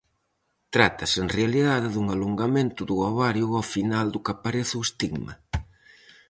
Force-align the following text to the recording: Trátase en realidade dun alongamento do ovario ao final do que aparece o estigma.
Trátase 0.73 1.17
en 1.23 1.29
realidade 1.37 1.87
dun 1.91 2.07
alongamento 2.15 2.81
do 2.89 2.95
ovario 3.09 3.45
ao 3.53 3.63
final 3.73 4.07
do 4.13 4.19
que 4.23 4.33
aparece 4.33 4.73
o 4.77 4.85
estigma. 4.87 5.33